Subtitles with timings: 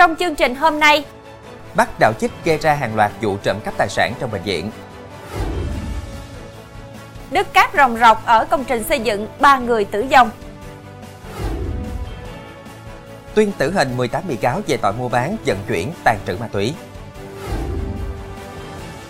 [0.00, 1.04] Trong chương trình hôm nay,
[1.74, 4.70] bắt đạo chích gây ra hàng loạt vụ trộm cắp tài sản trong bệnh viện.
[7.30, 10.30] Đứt cáp rồng rọc ở công trình xây dựng, ba người tử vong.
[13.34, 16.48] Tuyên tử hình 18 bị cáo về tội mua bán, vận chuyển, tàn trữ ma
[16.52, 16.74] túy.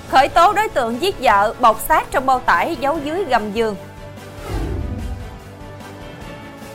[0.09, 3.77] Khởi tố đối tượng giết vợ, bọc xác trong bao tải giấu dưới gầm giường.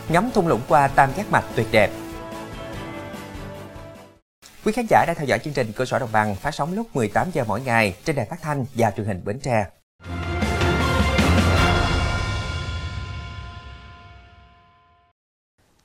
[0.09, 1.90] Ngắm thung lũng qua tam giác mạch tuyệt đẹp.
[4.66, 6.96] Quý khán giả đang theo dõi chương trình Cơ sở Đồng bằng phát sóng lúc
[6.96, 9.66] 18 giờ mỗi ngày trên đài phát thanh và truyền hình Bến Tre.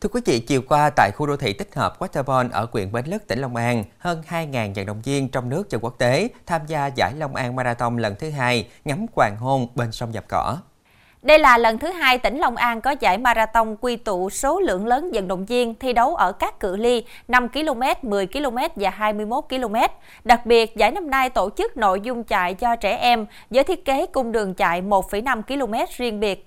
[0.01, 3.07] Thưa quý vị, chiều qua tại khu đô thị tích hợp Waterborn ở huyện Bến
[3.07, 6.61] Lức, tỉnh Long An, hơn 2.000 vận động viên trong nước và quốc tế tham
[6.67, 10.59] gia giải Long An Marathon lần thứ hai ngắm hoàng hôn bên sông dập Cỏ.
[11.23, 14.87] Đây là lần thứ hai tỉnh Long An có giải marathon quy tụ số lượng
[14.87, 18.91] lớn vận động viên thi đấu ở các cự ly 5 km, 10 km và
[18.91, 19.75] 21 km.
[20.25, 23.85] Đặc biệt, giải năm nay tổ chức nội dung chạy cho trẻ em với thiết
[23.85, 26.47] kế cung đường chạy 1,5 km riêng biệt.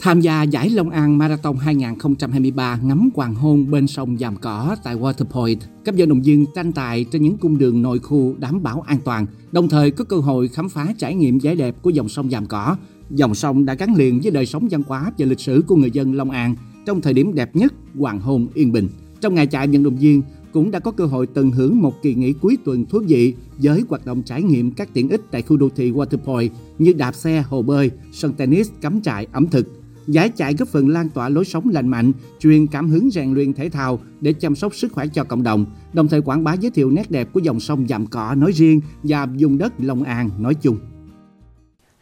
[0.00, 4.94] Tham gia giải Long An Marathon 2023 ngắm hoàng hôn bên sông Giàm Cỏ tại
[4.94, 8.84] Waterpoint, các vận động viên tranh tài trên những cung đường nội khu đảm bảo
[8.86, 12.08] an toàn, đồng thời có cơ hội khám phá trải nghiệm vẻ đẹp của dòng
[12.08, 12.76] sông Giàm Cỏ.
[13.10, 15.90] Dòng sông đã gắn liền với đời sống văn hóa và lịch sử của người
[15.90, 16.54] dân Long An
[16.86, 18.88] trong thời điểm đẹp nhất, hoàng hôn yên bình.
[19.20, 22.14] Trong ngày chạy vận động viên cũng đã có cơ hội tận hưởng một kỳ
[22.14, 25.56] nghỉ cuối tuần thú vị với hoạt động trải nghiệm các tiện ích tại khu
[25.56, 30.28] đô thị Waterpoint như đạp xe, hồ bơi, sân tennis, cắm trại, ẩm thực, Giải
[30.28, 33.68] chạy góp phần lan tỏa lối sống lành mạnh, truyền cảm hứng rèn luyện thể
[33.68, 36.90] thao để chăm sóc sức khỏe cho cộng đồng, đồng thời quảng bá giới thiệu
[36.90, 40.54] nét đẹp của dòng sông Dạm Cỏ nói riêng và vùng đất Long An nói
[40.54, 40.78] chung.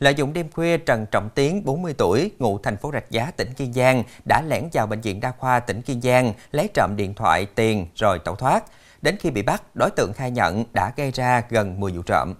[0.02, 3.52] Lợi dụng đêm khuya, Trần Trọng Tiến, 40 tuổi, ngụ thành phố Rạch Giá, tỉnh
[3.56, 7.14] Kiên Giang, đã lẻn vào bệnh viện đa khoa tỉnh Kiên Giang, lấy trộm điện
[7.14, 8.64] thoại, tiền rồi tẩu thoát.
[9.02, 12.34] Đến khi bị bắt, đối tượng khai nhận đã gây ra gần 10 vụ trộm.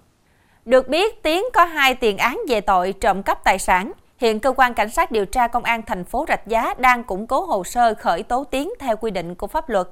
[0.65, 3.91] Được biết, Tiến có hai tiền án về tội trộm cắp tài sản.
[4.17, 7.27] Hiện cơ quan cảnh sát điều tra công an thành phố Rạch Giá đang củng
[7.27, 9.87] cố hồ sơ khởi tố Tiến theo quy định của pháp luật.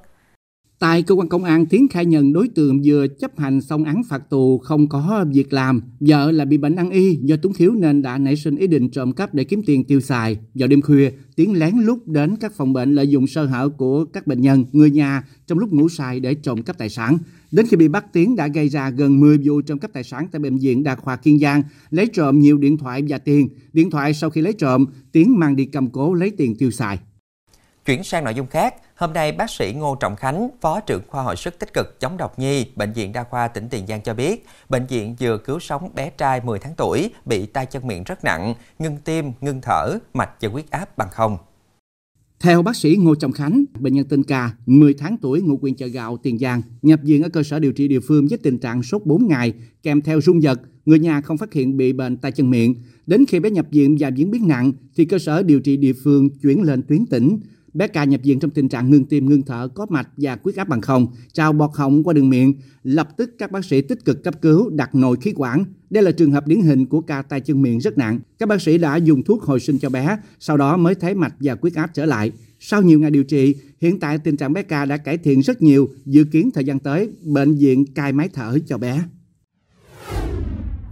[0.82, 4.02] Tại cơ quan công an, Tiến khai nhận đối tượng vừa chấp hành xong án
[4.08, 5.82] phạt tù không có việc làm.
[6.00, 8.90] Vợ là bị bệnh ăn y do túng thiếu nên đã nảy sinh ý định
[8.90, 10.38] trộm cắp để kiếm tiền tiêu xài.
[10.54, 14.04] Vào đêm khuya, Tiến lén lút đến các phòng bệnh lợi dụng sơ hở của
[14.04, 17.18] các bệnh nhân, người nhà trong lúc ngủ say để trộm cắp tài sản.
[17.50, 20.28] Đến khi bị bắt, Tiến đã gây ra gần 10 vụ trộm cắp tài sản
[20.32, 23.48] tại bệnh viện Đa khoa Kiên Giang, lấy trộm nhiều điện thoại và tiền.
[23.72, 26.98] Điện thoại sau khi lấy trộm, Tiến mang đi cầm cố lấy tiền tiêu xài.
[27.86, 31.22] Chuyển sang nội dung khác, hôm nay bác sĩ Ngô Trọng Khánh, Phó trưởng khoa
[31.22, 34.14] hồi sức tích cực chống độc nhi, Bệnh viện Đa khoa tỉnh Tiền Giang cho
[34.14, 38.04] biết, bệnh viện vừa cứu sống bé trai 10 tháng tuổi bị tay chân miệng
[38.04, 41.38] rất nặng, ngưng tim, ngưng thở, mạch và huyết áp bằng không.
[42.40, 45.74] Theo bác sĩ Ngô Trọng Khánh, bệnh nhân tên Ca, 10 tháng tuổi ngụ huyện
[45.74, 48.58] chợ gạo Tiền Giang, nhập viện ở cơ sở điều trị địa phương với tình
[48.58, 52.16] trạng sốt 4 ngày, kèm theo rung giật, người nhà không phát hiện bị bệnh
[52.16, 52.74] tay chân miệng.
[53.06, 55.92] Đến khi bé nhập viện và diễn biến nặng, thì cơ sở điều trị địa
[56.04, 57.40] phương chuyển lên tuyến tỉnh.
[57.74, 60.56] Bé Ca nhập viện trong tình trạng ngừng tim, ngừng thở, có mạch và huyết
[60.56, 62.54] áp bằng không, trào bọt họng qua đường miệng.
[62.82, 65.64] Lập tức các bác sĩ tích cực cấp cứu, đặt nội khí quản.
[65.90, 68.20] Đây là trường hợp điển hình của ca tay chân miệng rất nặng.
[68.38, 71.34] Các bác sĩ đã dùng thuốc hồi sinh cho bé, sau đó mới thấy mạch
[71.40, 72.32] và huyết áp trở lại.
[72.60, 75.62] Sau nhiều ngày điều trị, hiện tại tình trạng bé Ca đã cải thiện rất
[75.62, 79.02] nhiều, dự kiến thời gian tới, bệnh viện cai máy thở cho bé.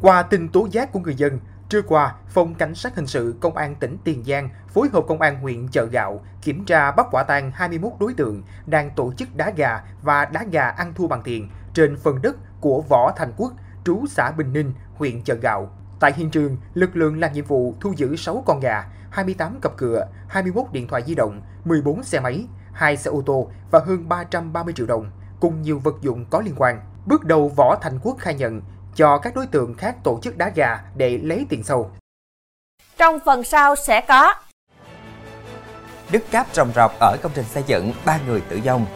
[0.02, 1.32] Qua tin tố giác của người dân,
[1.70, 5.20] Trưa qua, Phòng Cảnh sát Hình sự Công an tỉnh Tiền Giang phối hợp Công
[5.20, 9.36] an huyện Chợ Gạo kiểm tra bắt quả tang 21 đối tượng đang tổ chức
[9.36, 13.32] đá gà và đá gà ăn thua bằng tiền trên phần đất của Võ Thành
[13.36, 13.53] Quốc,
[13.84, 15.70] trú xã Bình Ninh, huyện Chợ Gạo.
[16.00, 19.76] Tại hiện trường, lực lượng làm nhiệm vụ thu giữ 6 con gà, 28 cặp
[19.76, 24.08] cửa, 21 điện thoại di động, 14 xe máy, 2 xe ô tô và hơn
[24.08, 26.81] 330 triệu đồng, cùng nhiều vật dụng có liên quan.
[27.06, 28.62] Bước đầu Võ Thành Quốc khai nhận
[28.94, 31.90] cho các đối tượng khác tổ chức đá gà để lấy tiền sâu.
[32.96, 34.34] Trong phần sau sẽ có
[36.10, 38.87] Đứt cáp rồng rọc ở công trình xây dựng, ba người tử vong.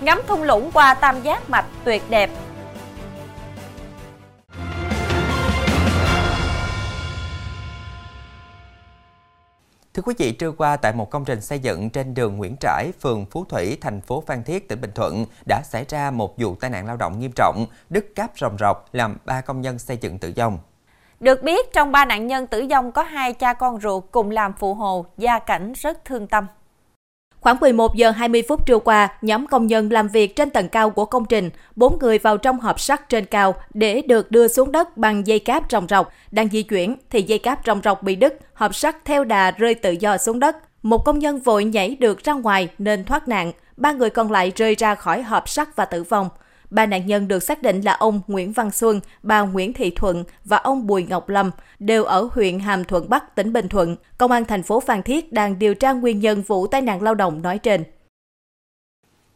[0.00, 2.30] Ngắm thung lũng qua tam giác mạch tuyệt đẹp
[9.94, 12.92] Thưa quý vị, trưa qua tại một công trình xây dựng trên đường Nguyễn Trãi,
[13.00, 16.54] phường Phú Thủy, thành phố Phan Thiết, tỉnh Bình Thuận đã xảy ra một vụ
[16.54, 19.96] tai nạn lao động nghiêm trọng, đứt cáp rồng rọc làm ba công nhân xây
[19.96, 20.58] dựng tử vong.
[21.20, 24.52] Được biết, trong ba nạn nhân tử vong có hai cha con ruột cùng làm
[24.58, 26.46] phụ hồ, gia cảnh rất thương tâm.
[27.42, 30.90] Khoảng 11 giờ 20 phút trưa qua, nhóm công nhân làm việc trên tầng cao
[30.90, 34.72] của công trình, bốn người vào trong hộp sắt trên cao để được đưa xuống
[34.72, 36.12] đất bằng dây cáp rồng rọc.
[36.30, 39.74] Đang di chuyển thì dây cáp rồng rọc bị đứt, hộp sắt theo đà rơi
[39.74, 40.56] tự do xuống đất.
[40.82, 44.52] Một công nhân vội nhảy được ra ngoài nên thoát nạn, ba người còn lại
[44.56, 46.28] rơi ra khỏi hộp sắt và tử vong.
[46.72, 50.24] Ba nạn nhân được xác định là ông Nguyễn Văn Xuân, bà Nguyễn Thị Thuận
[50.44, 53.96] và ông Bùi Ngọc Lâm, đều ở huyện Hàm Thuận Bắc, tỉnh Bình Thuận.
[54.18, 57.14] Công an thành phố Phan Thiết đang điều tra nguyên nhân vụ tai nạn lao
[57.14, 57.84] động nói trên.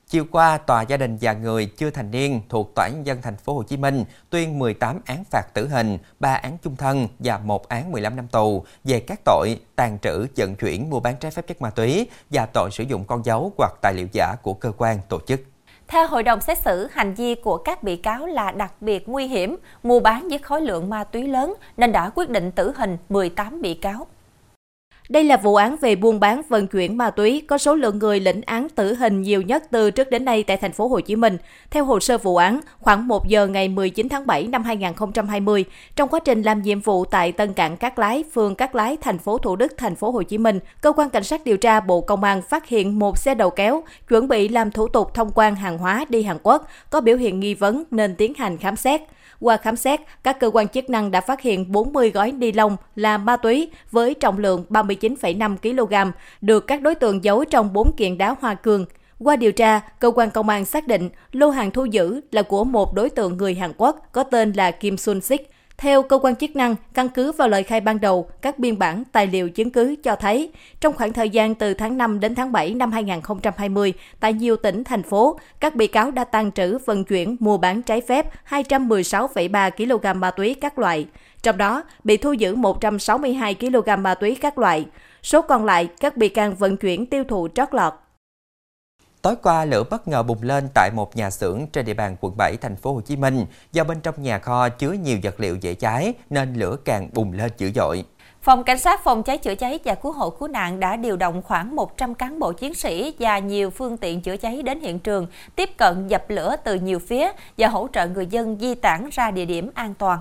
[0.06, 3.36] Chiều qua, tòa gia đình và người chưa thành niên thuộc Tòa án dân thành
[3.36, 7.38] phố Hồ Chí Minh tuyên 18 án phạt tử hình, 3 án chung thân và
[7.38, 11.30] một án 15 năm tù về các tội tàn trữ, vận chuyển, mua bán trái
[11.30, 14.54] phép chất ma túy và tội sử dụng con dấu hoặc tài liệu giả của
[14.54, 15.40] cơ quan tổ chức.
[15.88, 19.26] Theo hội đồng xét xử, hành vi của các bị cáo là đặc biệt nguy
[19.26, 22.96] hiểm, mua bán với khối lượng ma túy lớn nên đã quyết định tử hình
[23.08, 24.06] 18 bị cáo.
[25.08, 28.20] Đây là vụ án về buôn bán vận chuyển ma túy có số lượng người
[28.20, 31.16] lĩnh án tử hình nhiều nhất từ trước đến nay tại thành phố Hồ Chí
[31.16, 31.36] Minh.
[31.70, 35.64] Theo hồ sơ vụ án, khoảng 1 giờ ngày 19 tháng 7 năm 2020,
[35.96, 39.18] trong quá trình làm nhiệm vụ tại Tân Cảng Cát Lái, phường Cát Lái, thành
[39.18, 42.00] phố Thủ Đức, thành phố Hồ Chí Minh, cơ quan cảnh sát điều tra Bộ
[42.00, 45.54] Công an phát hiện một xe đầu kéo chuẩn bị làm thủ tục thông quan
[45.54, 49.00] hàng hóa đi Hàn Quốc có biểu hiện nghi vấn nên tiến hành khám xét.
[49.40, 52.76] Qua khám xét, các cơ quan chức năng đã phát hiện 40 gói ni lông
[52.96, 57.92] là ma túy với trọng lượng 39,5 kg, được các đối tượng giấu trong 4
[57.96, 58.86] kiện đá hoa cương.
[59.18, 62.64] Qua điều tra, cơ quan công an xác định lô hàng thu giữ là của
[62.64, 66.36] một đối tượng người Hàn Quốc có tên là Kim Sun Sik, theo cơ quan
[66.36, 69.70] chức năng, căn cứ vào lời khai ban đầu, các biên bản, tài liệu chứng
[69.70, 70.50] cứ cho thấy,
[70.80, 74.84] trong khoảng thời gian từ tháng 5 đến tháng 7 năm 2020, tại nhiều tỉnh,
[74.84, 79.70] thành phố, các bị cáo đã tàn trữ, vận chuyển, mua bán trái phép 216,3
[79.70, 81.06] kg ma túy các loại.
[81.42, 84.86] Trong đó, bị thu giữ 162 kg ma túy các loại.
[85.22, 87.92] Số còn lại, các bị can vận chuyển tiêu thụ trót lọt.
[89.26, 92.36] Tối qua, lửa bất ngờ bùng lên tại một nhà xưởng trên địa bàn quận
[92.36, 93.46] 7 thành phố Hồ Chí Minh.
[93.72, 97.32] Do bên trong nhà kho chứa nhiều vật liệu dễ cháy nên lửa càng bùng
[97.32, 98.04] lên dữ dội.
[98.42, 101.42] Phòng Cảnh sát phòng cháy chữa cháy và cứu hộ cứu nạn đã điều động
[101.42, 105.26] khoảng 100 cán bộ chiến sĩ và nhiều phương tiện chữa cháy đến hiện trường,
[105.56, 109.30] tiếp cận dập lửa từ nhiều phía và hỗ trợ người dân di tản ra
[109.30, 110.18] địa điểm an toàn.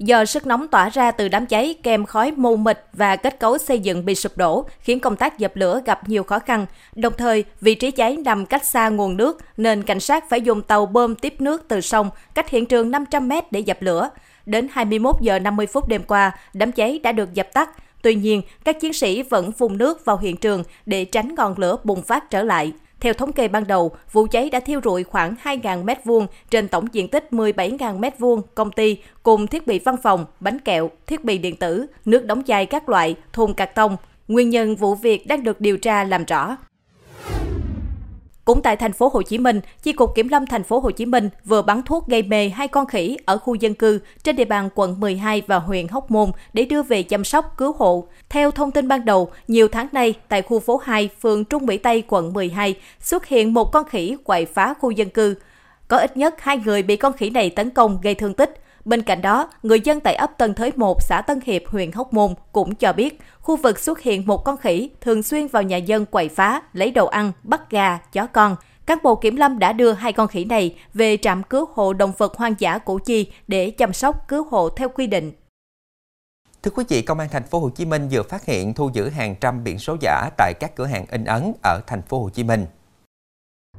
[0.00, 3.58] Do sức nóng tỏa ra từ đám cháy kèm khói mù mịt và kết cấu
[3.58, 6.66] xây dựng bị sụp đổ, khiến công tác dập lửa gặp nhiều khó khăn.
[6.94, 10.62] Đồng thời, vị trí cháy nằm cách xa nguồn nước nên cảnh sát phải dùng
[10.62, 14.10] tàu bơm tiếp nước từ sông cách hiện trường 500 m để dập lửa.
[14.46, 17.70] Đến 21 giờ 50 phút đêm qua, đám cháy đã được dập tắt.
[18.02, 21.76] Tuy nhiên, các chiến sĩ vẫn phun nước vào hiện trường để tránh ngọn lửa
[21.84, 22.72] bùng phát trở lại.
[23.00, 26.84] Theo thống kê ban đầu, vụ cháy đã thiêu rụi khoảng 2.000 m2 trên tổng
[26.92, 31.38] diện tích 17.000 m2 công ty cùng thiết bị văn phòng, bánh kẹo, thiết bị
[31.38, 33.96] điện tử, nước đóng chai các loại, thùng cạc tông.
[34.28, 36.56] Nguyên nhân vụ việc đang được điều tra làm rõ.
[38.50, 41.06] Cũng tại thành phố Hồ Chí Minh, Chi cục Kiểm lâm thành phố Hồ Chí
[41.06, 44.44] Minh vừa bắn thuốc gây mê hai con khỉ ở khu dân cư trên địa
[44.44, 48.08] bàn quận 12 và huyện Hóc Môn để đưa về chăm sóc cứu hộ.
[48.28, 51.78] Theo thông tin ban đầu, nhiều tháng nay tại khu phố 2, phường Trung Mỹ
[51.78, 55.34] Tây, quận 12 xuất hiện một con khỉ quậy phá khu dân cư.
[55.88, 58.62] Có ít nhất hai người bị con khỉ này tấn công gây thương tích.
[58.90, 62.12] Bên cạnh đó, người dân tại ấp Tân Thới 1, xã Tân Hiệp, huyện Hóc
[62.12, 65.76] Môn cũng cho biết khu vực xuất hiện một con khỉ thường xuyên vào nhà
[65.76, 68.56] dân quậy phá, lấy đồ ăn, bắt gà, chó con.
[68.86, 72.12] Các bộ kiểm lâm đã đưa hai con khỉ này về trạm cứu hộ động
[72.18, 75.32] vật hoang dã Củ Chi để chăm sóc cứu hộ theo quy định.
[76.62, 79.08] Thưa quý vị, Công an thành phố Hồ Chí Minh vừa phát hiện thu giữ
[79.08, 82.28] hàng trăm biển số giả tại các cửa hàng in ấn ở thành phố Hồ
[82.28, 82.66] Chí Minh.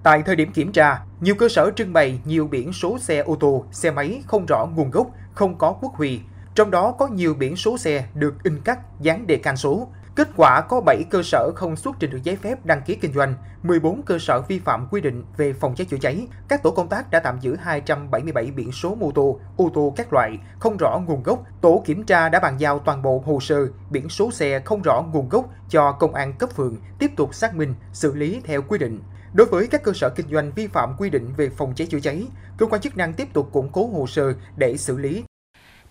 [0.04, 3.36] Tại thời điểm kiểm tra, nhiều cơ sở trưng bày nhiều biển số xe ô
[3.36, 6.20] tô, xe máy không rõ nguồn gốc, không có quốc huy.
[6.56, 9.88] Trong đó có nhiều biển số xe được in cắt dán đề can số.
[10.16, 13.14] Kết quả có 7 cơ sở không xuất trình được giấy phép đăng ký kinh
[13.14, 13.34] doanh,
[13.64, 16.28] 14 cơ sở vi phạm quy định về phòng cháy chữa cháy.
[16.48, 20.14] Các tổ công tác đã tạm giữ 277 biển số mô tô, ô tô các
[20.14, 21.44] loại không rõ nguồn gốc.
[21.62, 25.04] Tổ kiểm tra đã bàn giao toàn bộ hồ sơ, biển số xe không rõ
[25.14, 28.78] nguồn gốc cho công an cấp phường tiếp tục xác minh, xử lý theo quy
[28.78, 29.00] định.
[29.34, 32.00] Đối với các cơ sở kinh doanh vi phạm quy định về phòng cháy chữa
[32.00, 32.24] cháy,
[32.58, 35.24] cơ quan chức năng tiếp tục củng cố hồ sơ để xử lý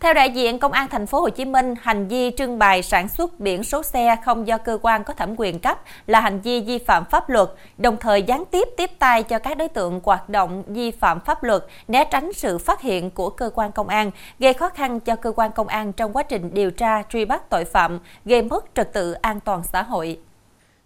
[0.00, 3.08] theo đại diện Công an thành phố Hồ Chí Minh, hành vi trưng bày sản
[3.08, 6.60] xuất biển số xe không do cơ quan có thẩm quyền cấp là hành vi
[6.60, 10.28] vi phạm pháp luật, đồng thời gián tiếp tiếp tay cho các đối tượng hoạt
[10.28, 14.10] động vi phạm pháp luật, né tránh sự phát hiện của cơ quan công an,
[14.38, 17.50] gây khó khăn cho cơ quan công an trong quá trình điều tra truy bắt
[17.50, 20.18] tội phạm, gây mất trật tự an toàn xã hội.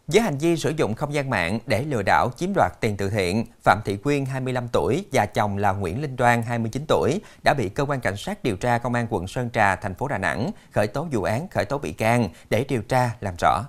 [0.07, 3.11] Với hành vi sử dụng không gian mạng để lừa đảo chiếm đoạt tiền từ
[3.11, 7.55] thiện, Phạm Thị Quyên 25 tuổi và chồng là Nguyễn Linh Đoan 29 tuổi đã
[7.55, 10.19] bị cơ quan cảnh sát điều tra công an quận Sơn Trà, thành phố Đà
[10.19, 13.65] Nẵng khởi tố vụ án khởi tố bị can để điều tra làm rõ.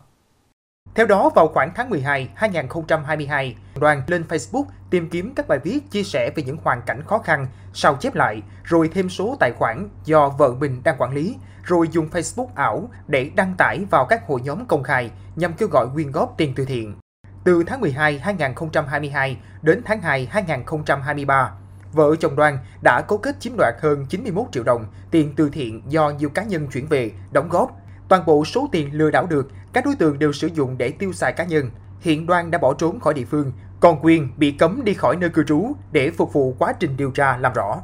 [0.95, 5.91] Theo đó, vào khoảng tháng 12 2022, đoàn lên Facebook tìm kiếm các bài viết
[5.91, 9.51] chia sẻ về những hoàn cảnh khó khăn, sao chép lại, rồi thêm số tài
[9.51, 14.05] khoản do vợ mình đang quản lý, rồi dùng Facebook ảo để đăng tải vào
[14.05, 16.95] các hội nhóm công khai nhằm kêu gọi quyên góp tiền từ thiện.
[17.43, 21.51] Từ tháng 12 2022 đến tháng 2 2023,
[21.93, 25.81] vợ chồng Đoan đã cấu kết chiếm đoạt hơn 91 triệu đồng tiền từ thiện
[25.87, 27.71] do nhiều cá nhân chuyển về, đóng góp.
[28.07, 31.13] Toàn bộ số tiền lừa đảo được, các đối tượng đều sử dụng để tiêu
[31.13, 31.69] xài cá nhân.
[32.01, 35.29] Hiện Đoan đã bỏ trốn khỏi địa phương, còn Quyên bị cấm đi khỏi nơi
[35.29, 37.81] cư trú để phục vụ quá trình điều tra làm rõ.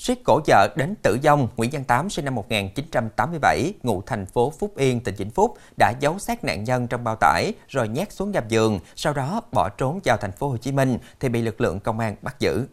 [0.00, 4.52] Suýt cổ vợ đến tử vong, Nguyễn Văn Tám sinh năm 1987, ngụ thành phố
[4.58, 8.12] Phúc Yên, tỉnh Vĩnh Phúc, đã giấu xác nạn nhân trong bao tải rồi nhét
[8.12, 11.42] xuống gầm giường, sau đó bỏ trốn vào thành phố Hồ Chí Minh thì bị
[11.42, 12.66] lực lượng công an bắt giữ.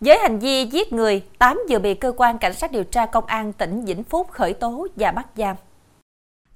[0.00, 3.26] Với hành vi giết người, Tám vừa bị cơ quan cảnh sát điều tra công
[3.26, 5.56] an tỉnh Vĩnh Phúc khởi tố và bắt giam.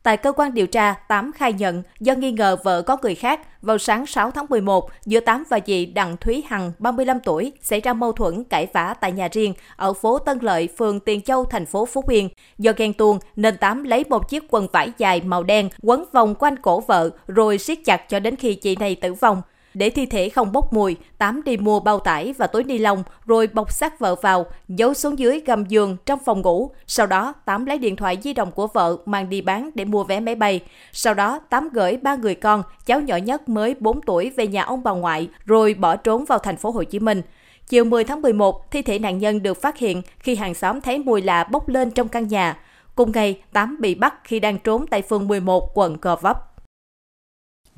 [0.07, 3.41] Tại cơ quan điều tra, Tám khai nhận do nghi ngờ vợ có người khác,
[3.63, 7.81] vào sáng 6 tháng 11, giữa Tám và chị Đặng Thúy Hằng, 35 tuổi, xảy
[7.81, 11.45] ra mâu thuẫn cãi vã tại nhà riêng ở phố Tân Lợi, phường Tiền Châu,
[11.45, 12.29] thành phố Phú Yên.
[12.59, 16.35] Do ghen tuông nên Tám lấy một chiếc quần vải dài màu đen quấn vòng
[16.35, 19.43] quanh cổ vợ rồi siết chặt cho đến khi chị này tử vong.
[19.77, 23.03] Để thi thể không bốc mùi, Tám đi mua bao tải và túi ni lông
[23.27, 26.71] rồi bọc xác vợ vào, giấu xuống dưới gầm giường trong phòng ngủ.
[26.87, 30.05] Sau đó, Tám lấy điện thoại di động của vợ mang đi bán để mua
[30.05, 30.61] vé máy bay.
[30.93, 34.63] Sau đó, Tám gửi ba người con, cháu nhỏ nhất mới 4 tuổi về nhà
[34.63, 37.23] ông bà ngoại rồi bỏ trốn vào thành phố Hồ Chí Minh.
[37.69, 40.99] Chiều 10 tháng 11, thi thể nạn nhân được phát hiện khi hàng xóm thấy
[40.99, 42.57] mùi lạ bốc lên trong căn nhà.
[42.95, 46.46] Cùng ngày, Tám bị bắt khi đang trốn tại phường 11, quận Gò Vấp.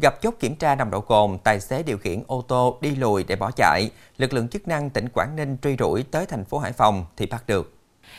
[0.02, 3.25] Gặp chốt kiểm tra nồng độ cồn, tài xế điều khiển ô tô đi lùi
[3.25, 3.90] để bỏ chạy.
[4.19, 7.26] Lực lượng chức năng tỉnh Quảng Ninh truy đuổi tới thành phố Hải Phòng thì
[7.26, 7.75] bắt được.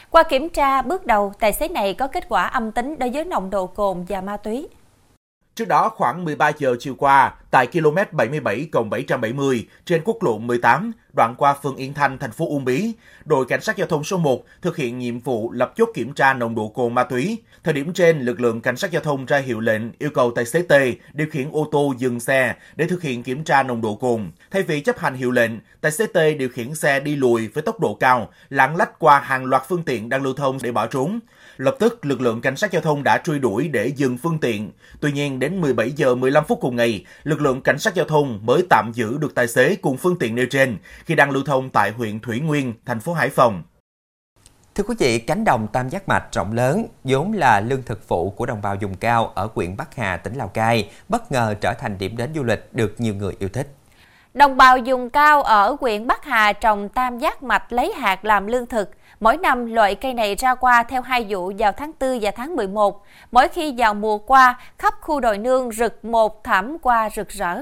[0.09, 3.25] Qua kiểm tra bước đầu, tài xế này có kết quả âm tính đối với
[3.25, 4.67] nồng độ cồn và ma túy.
[5.60, 10.92] Trước đó, khoảng 13 giờ chiều qua, tại km 77 770 trên quốc lộ 18,
[11.13, 12.94] đoạn qua phường Yên Thanh, thành phố Uông Bí,
[13.25, 16.34] đội cảnh sát giao thông số 1 thực hiện nhiệm vụ lập chốt kiểm tra
[16.34, 17.38] nồng độ cồn ma túy.
[17.63, 20.46] Thời điểm trên, lực lượng cảnh sát giao thông ra hiệu lệnh yêu cầu tài
[20.46, 20.74] xế T
[21.13, 24.32] điều khiển ô tô dừng xe để thực hiện kiểm tra nồng độ cồn.
[24.51, 25.51] Thay vì chấp hành hiệu lệnh,
[25.82, 29.20] tài xế T điều khiển xe đi lùi với tốc độ cao, lạng lách qua
[29.20, 31.20] hàng loạt phương tiện đang lưu thông để bỏ trốn.
[31.58, 34.72] Lập tức, lực lượng cảnh sát giao thông đã truy đuổi để dừng phương tiện.
[35.01, 38.06] Tuy nhiên, để đến 17 giờ 15 phút cùng ngày, lực lượng cảnh sát giao
[38.06, 41.44] thông mới tạm giữ được tài xế cùng phương tiện nêu trên khi đang lưu
[41.44, 43.63] thông tại huyện Thủy Nguyên, thành phố Hải Phòng.
[44.75, 48.29] Thưa quý vị, cánh đồng tam giác mạch rộng lớn, vốn là lương thực phụ
[48.29, 51.74] của đồng bào vùng cao ở huyện Bắc Hà, tỉnh Lào Cai, bất ngờ trở
[51.79, 53.68] thành điểm đến du lịch được nhiều người yêu thích.
[54.34, 58.48] Đồng bào vùng cao ở huyện Bắc Hà trồng tam giác mạch lấy hạt làm
[58.48, 58.91] lương thực.
[59.19, 62.55] Mỗi năm, loại cây này ra qua theo hai vụ vào tháng 4 và tháng
[62.55, 63.03] 11.
[63.31, 67.61] Mỗi khi vào mùa qua, khắp khu đồi nương rực một thảm qua rực rỡ.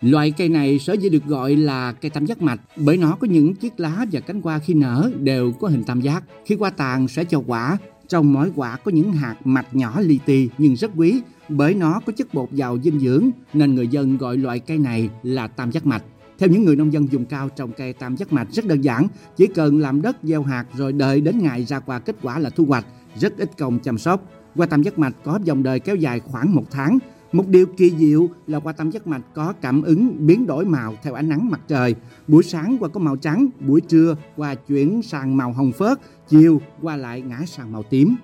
[0.00, 3.26] Loại cây này sở dĩ được gọi là cây tam giác mạch bởi nó có
[3.26, 6.22] những chiếc lá và cánh hoa khi nở đều có hình tam giác.
[6.44, 7.78] Khi qua tàn sẽ cho quả,
[8.08, 12.00] trong mỗi quả có những hạt mạch nhỏ li ti nhưng rất quý bởi nó
[12.06, 15.70] có chất bột giàu dinh dưỡng nên người dân gọi loại cây này là tam
[15.70, 16.02] giác mạch.
[16.40, 19.06] Theo những người nông dân dùng cao trồng cây tam giác mạch rất đơn giản,
[19.36, 22.50] chỉ cần làm đất gieo hạt rồi đợi đến ngày ra quả kết quả là
[22.50, 24.24] thu hoạch, rất ít công chăm sóc.
[24.56, 26.98] qua tam giác mạch có dòng đời kéo dài khoảng một tháng.
[27.32, 30.94] Một điều kỳ diệu là qua tam giác mạch có cảm ứng biến đổi màu
[31.02, 31.94] theo ánh nắng mặt trời.
[32.28, 36.60] Buổi sáng qua có màu trắng, buổi trưa qua chuyển sang màu hồng phớt, chiều
[36.82, 38.16] qua lại ngã sang màu tím.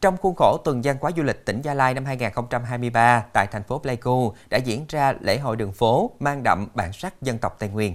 [0.00, 3.62] Trong khuôn khổ tuần văn hóa du lịch tỉnh Gia Lai năm 2023 tại thành
[3.62, 7.56] phố Pleiku đã diễn ra lễ hội đường phố mang đậm bản sắc dân tộc
[7.58, 7.94] Tây Nguyên.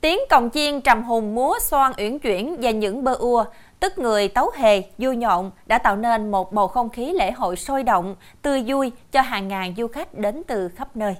[0.00, 3.44] Tiếng cồng chiên trầm hùng múa xoan uyển chuyển và những bơ ua,
[3.80, 7.56] tức người tấu hề, vui nhộn đã tạo nên một bầu không khí lễ hội
[7.56, 11.16] sôi động, tươi vui cho hàng ngàn du khách đến từ khắp nơi.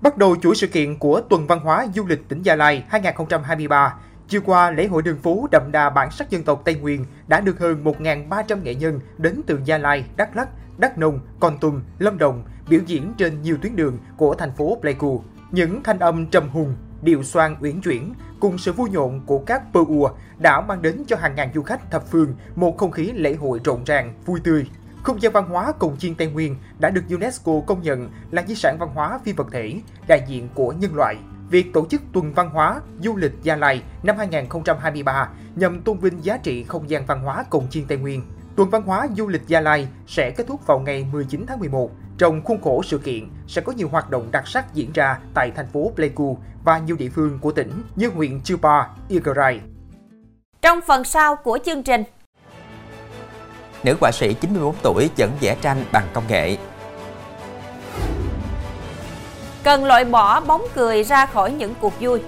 [0.00, 3.98] Bắt đầu chuỗi sự kiện của Tuần Văn hóa Du lịch tỉnh Gia Lai 2023,
[4.34, 7.40] chiều qua lễ hội đường phố đậm đà bản sắc dân tộc Tây Nguyên đã
[7.40, 10.48] được hơn 1.300 nghệ nhân đến từ Gia Lai, Đắk Lắk,
[10.78, 14.78] Đắk Nông, Con Tum, Lâm Đồng biểu diễn trên nhiều tuyến đường của thành phố
[14.80, 15.22] Pleiku.
[15.50, 19.62] Những thanh âm trầm hùng, điệu xoan uyển chuyển cùng sự vui nhộn của các
[19.72, 23.12] pơ ùa đã mang đến cho hàng ngàn du khách thập phương một không khí
[23.14, 24.66] lễ hội rộn ràng, vui tươi.
[25.02, 28.54] Không gian văn hóa Cồng Chiên Tây Nguyên đã được UNESCO công nhận là di
[28.54, 31.16] sản văn hóa phi vật thể, đại diện của nhân loại.
[31.54, 36.24] Việc tổ chức tuần văn hóa du lịch Gia Lai năm 2023 nhằm tôn vinh
[36.24, 38.22] giá trị không gian văn hóa Cồng Chiên Tây Nguyên.
[38.56, 41.90] Tuần văn hóa du lịch Gia Lai sẽ kết thúc vào ngày 19 tháng 11.
[42.18, 45.50] Trong khuôn khổ sự kiện sẽ có nhiều hoạt động đặc sắc diễn ra tại
[45.56, 49.60] thành phố Pleiku và nhiều địa phương của tỉnh như huyện Chư Pa, Igrai.
[50.62, 52.04] Trong phần sau của chương trình,
[53.84, 56.56] nữ họa sĩ 94 tuổi dẫn vẽ tranh bằng công nghệ.
[59.64, 62.20] Cần loại bỏ bóng cười ra khỏi những cuộc vui.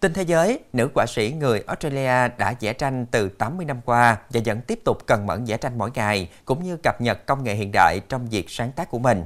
[0.00, 4.18] Tin thế giới, nữ họa sĩ người Australia đã vẽ tranh từ 80 năm qua
[4.30, 7.44] và vẫn tiếp tục cần mẫn vẽ tranh mỗi ngày, cũng như cập nhật công
[7.44, 9.22] nghệ hiện đại trong việc sáng tác của mình.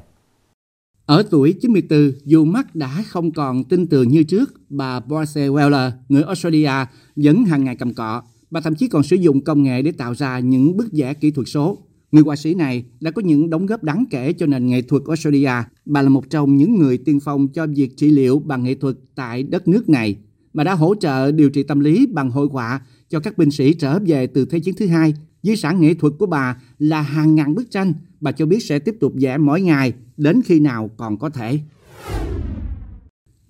[1.07, 5.91] Ở tuổi 94, dù mắt đã không còn tin tưởng như trước, bà Boise Weller,
[6.09, 6.73] người Australia,
[7.17, 8.23] vẫn hàng ngày cầm cọ.
[8.51, 11.31] Bà thậm chí còn sử dụng công nghệ để tạo ra những bức vẽ kỹ
[11.31, 11.79] thuật số.
[12.13, 15.03] Người họa sĩ này đã có những đóng góp đáng kể cho nền nghệ thuật
[15.07, 15.51] Australia.
[15.85, 18.97] Bà là một trong những người tiên phong cho việc trị liệu bằng nghệ thuật
[19.15, 20.17] tại đất nước này.
[20.53, 23.75] Bà đã hỗ trợ điều trị tâm lý bằng hội họa cho các binh sĩ
[23.75, 25.15] trở về từ Thế chiến thứ hai.
[25.43, 27.95] Di sản nghệ thuật của bà là hàng ngàn bức tranh.
[28.21, 31.59] Bà cho biết sẽ tiếp tục vẽ mỗi ngày, đến khi nào còn có thể.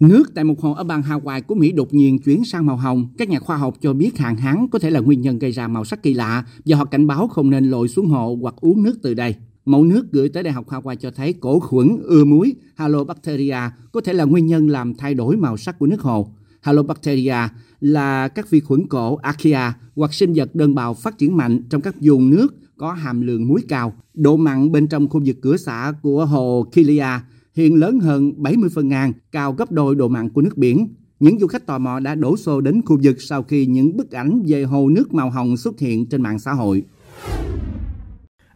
[0.01, 3.09] Nước tại một hồ ở bang Hawaii của Mỹ đột nhiên chuyển sang màu hồng.
[3.19, 5.69] Các nhà khoa học cho biết hạn hán có thể là nguyên nhân gây ra
[5.69, 8.83] màu sắc kỳ lạ và họ cảnh báo không nên lội xuống hồ hoặc uống
[8.83, 9.35] nước từ đây.
[9.65, 13.59] Mẫu nước gửi tới Đại học Hawaii cho thấy cổ khuẩn, ưa muối, Halobacteria
[13.93, 16.29] có thể là nguyên nhân làm thay đổi màu sắc của nước hồ.
[16.61, 17.49] Halobacteria
[17.81, 21.81] là các vi khuẩn cổ archaea hoặc sinh vật đơn bào phát triển mạnh trong
[21.81, 23.93] các vùng nước có hàm lượng muối cao.
[24.15, 27.21] Độ mặn bên trong khu vực cửa xã của hồ Kilia
[27.57, 30.95] hiện lớn hơn 70 phần ngàn, cao gấp đôi độ mặn của nước biển.
[31.21, 34.11] Những du khách tò mò đã đổ xô đến khu vực sau khi những bức
[34.11, 36.85] ảnh về hồ nước màu hồng xuất hiện trên mạng xã hội.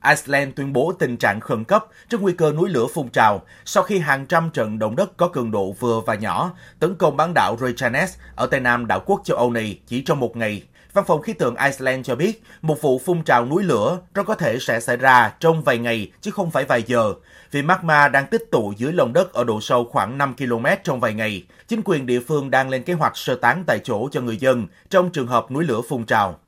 [0.08, 3.82] Iceland tuyên bố tình trạng khẩn cấp trước nguy cơ núi lửa phun trào sau
[3.82, 7.32] khi hàng trăm trận động đất có cường độ vừa và nhỏ tấn công bán
[7.34, 10.62] đảo Reykjanes ở tây nam đảo quốc châu Âu này chỉ trong một ngày.
[10.92, 14.34] Văn phòng khí tượng Iceland cho biết một vụ phun trào núi lửa rất có
[14.34, 17.14] thể sẽ xảy ra trong vài ngày chứ không phải vài giờ
[17.50, 21.00] vì magma đang tích tụ dưới lòng đất ở độ sâu khoảng 5 km trong
[21.00, 21.44] vài ngày.
[21.68, 24.66] Chính quyền địa phương đang lên kế hoạch sơ tán tại chỗ cho người dân
[24.90, 26.38] trong trường hợp núi lửa phun trào.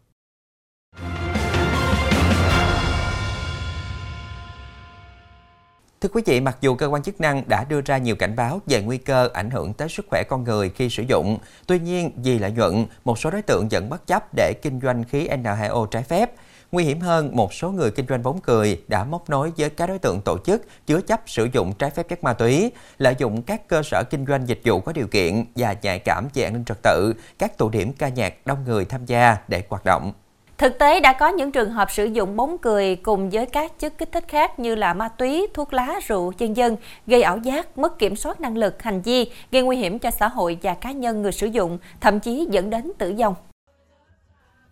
[6.01, 8.61] Thưa quý vị, mặc dù cơ quan chức năng đã đưa ra nhiều cảnh báo
[8.67, 12.11] về nguy cơ ảnh hưởng tới sức khỏe con người khi sử dụng, tuy nhiên
[12.17, 15.87] vì lợi nhuận, một số đối tượng vẫn bất chấp để kinh doanh khí N2O
[15.87, 16.31] trái phép.
[16.73, 19.87] Nguy hiểm hơn, một số người kinh doanh bóng cười đã móc nối với các
[19.87, 23.43] đối tượng tổ chức chứa chấp sử dụng trái phép chất ma túy, lợi dụng
[23.43, 26.53] các cơ sở kinh doanh dịch vụ có điều kiện và nhạy cảm về an
[26.53, 30.13] ninh trật tự, các tụ điểm ca nhạc đông người tham gia để hoạt động.
[30.59, 33.99] Thực tế đã có những trường hợp sử dụng bóng cười cùng với các chất
[33.99, 37.79] kích thích khác như là ma túy, thuốc lá, rượu, chân dân, gây ảo giác,
[37.79, 40.93] mất kiểm soát năng lực, hành vi, gây nguy hiểm cho xã hội và cá
[40.93, 43.35] nhân người sử dụng, thậm chí dẫn đến tử vong.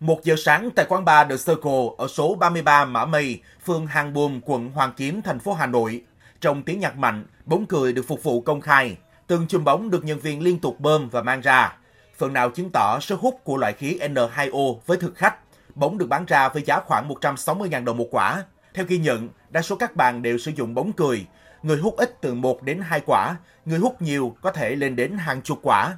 [0.01, 4.13] Một giờ sáng tại quán bar The Circle ở số 33 Mã Mây, phường Hàng
[4.13, 6.01] Buồm, quận Hoàng Kiếm, thành phố Hà Nội.
[6.41, 8.97] Trong tiếng nhạc mạnh, bóng cười được phục vụ công khai.
[9.27, 11.77] Từng chùm bóng được nhân viên liên tục bơm và mang ra.
[12.17, 15.35] Phần nào chứng tỏ sức hút của loại khí N2O với thực khách
[15.75, 18.43] bóng được bán ra với giá khoảng 160.000 đồng một quả.
[18.73, 21.25] Theo ghi nhận, đa số các bàn đều sử dụng bóng cười.
[21.63, 23.35] Người hút ít từ 1 đến 2 quả,
[23.65, 25.93] người hút nhiều có thể lên đến hàng chục quả.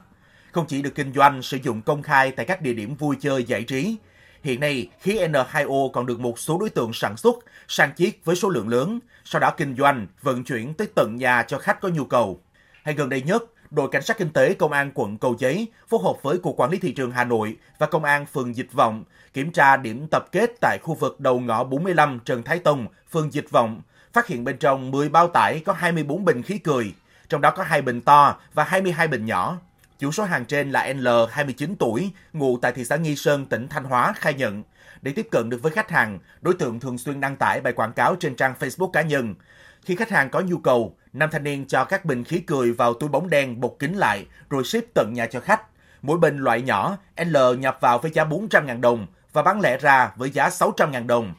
[0.53, 3.43] Không chỉ được kinh doanh sử dụng công khai tại các địa điểm vui chơi
[3.43, 3.97] giải trí,
[4.43, 7.35] hiện nay khí N2O còn được một số đối tượng sản xuất,
[7.67, 11.43] sang chiết với số lượng lớn, sau đó kinh doanh, vận chuyển tới tận nhà
[11.43, 12.39] cho khách có nhu cầu.
[12.83, 15.99] Hay gần đây nhất, đội cảnh sát kinh tế công an quận Cầu Giấy phối
[16.03, 19.03] hợp với cục quản lý thị trường Hà Nội và công an phường Dịch Vọng
[19.33, 23.33] kiểm tra điểm tập kết tại khu vực đầu ngõ 45 Trần Thái Tông, phường
[23.33, 23.81] Dịch Vọng,
[24.13, 26.93] phát hiện bên trong 10 bao tải có 24 bình khí cười,
[27.29, 29.57] trong đó có hai bình to và 22 bình nhỏ.
[29.99, 33.67] Chủ số hàng trên là L, 29 tuổi, ngụ tại thị xã Nghi Sơn, tỉnh
[33.67, 34.63] Thanh Hóa, khai nhận.
[35.01, 37.93] Để tiếp cận được với khách hàng, đối tượng thường xuyên đăng tải bài quảng
[37.93, 39.35] cáo trên trang Facebook cá nhân.
[39.81, 42.93] Khi khách hàng có nhu cầu, nam thanh niên cho các bình khí cười vào
[42.93, 45.61] túi bóng đen bột kín lại rồi ship tận nhà cho khách.
[46.01, 50.11] Mỗi bình loại nhỏ, L nhập vào với giá 400.000 đồng và bán lẻ ra
[50.15, 51.33] với giá 600.000 đồng.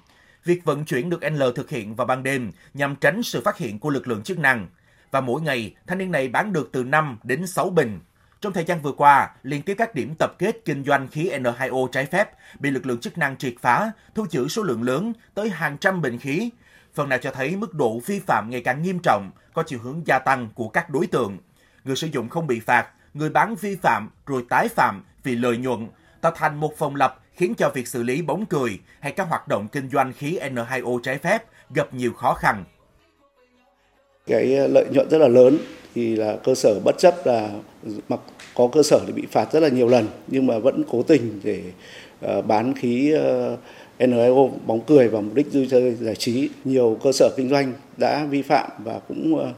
[0.45, 3.79] Việc vận chuyển được L thực hiện vào ban đêm nhằm tránh sự phát hiện
[3.79, 4.69] của lực lượng chức năng.
[5.11, 8.01] Và mỗi ngày, thanh niên này bán được từ 5 đến 6 bình.
[8.45, 11.89] Trong thời gian vừa qua, liên tiếp các điểm tập kết kinh doanh khí N2O
[11.89, 15.51] trái phép bị lực lượng chức năng triệt phá, thu giữ số lượng lớn tới
[15.51, 16.51] hàng trăm bình khí.
[16.95, 20.07] Phần nào cho thấy mức độ vi phạm ngày càng nghiêm trọng, có chiều hướng
[20.07, 21.39] gia tăng của các đối tượng.
[21.85, 25.57] Người sử dụng không bị phạt, người bán vi phạm rồi tái phạm vì lợi
[25.57, 25.89] nhuận,
[26.21, 29.49] tạo thành một phòng lập khiến cho việc xử lý bóng cười hay các hoạt
[29.49, 32.65] động kinh doanh khí N2O trái phép gặp nhiều khó khăn.
[34.27, 35.59] Cái ờ, lợi nhuận rất là lớn
[35.95, 37.51] thì là cơ sở bất chấp là
[38.09, 38.21] mặc
[38.55, 41.41] có cơ sở thì bị phạt rất là nhiều lần nhưng mà vẫn cố tình
[41.45, 41.63] để
[42.21, 43.59] ờ, bán khí ờ, uh,
[43.99, 46.49] N2O bóng cười vào mục đích vui chơi giải trí.
[46.65, 49.53] Nhiều cơ sở kinh doanh đã vi phạm và cũng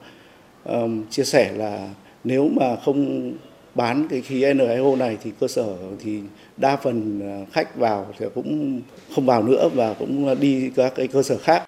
[1.11, 1.89] chia sẻ là
[2.25, 3.33] nếu mà không
[3.75, 6.21] bán cái khí N2O này thì cơ sở thì
[6.57, 7.21] đa phần
[7.53, 8.81] khách vào thì cũng
[9.15, 11.63] không vào nữa và cũng đi các cái cơ sở khác.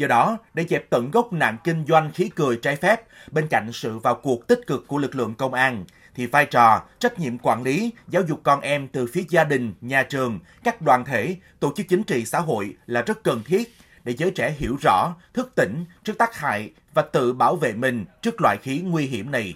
[0.00, 3.72] Do đó, để dẹp tận gốc nạn kinh doanh khí cười trái phép, bên cạnh
[3.72, 5.84] sự vào cuộc tích cực của lực lượng công an,
[6.14, 9.74] thì vai trò, trách nhiệm quản lý, giáo dục con em từ phía gia đình,
[9.80, 13.74] nhà trường, các đoàn thể, tổ chức chính trị xã hội là rất cần thiết
[14.04, 18.04] để giới trẻ hiểu rõ, thức tỉnh trước tác hại và tự bảo vệ mình
[18.22, 19.54] trước loại khí nguy hiểm này.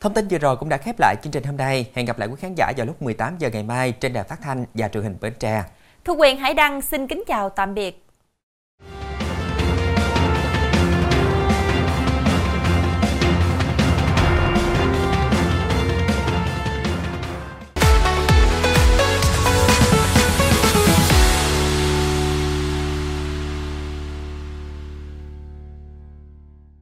[0.00, 1.90] Thông tin vừa rồi cũng đã khép lại chương trình hôm nay.
[1.94, 4.38] Hẹn gặp lại quý khán giả vào lúc 18 giờ ngày mai trên đài phát
[4.42, 5.64] thanh và truyền hình Bến Tre.
[6.04, 8.03] Thu Quyền Hải Đăng xin kính chào tạm biệt.